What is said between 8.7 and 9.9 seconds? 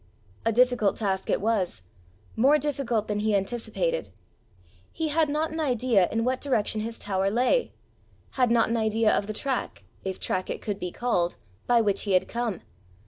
idea of the track,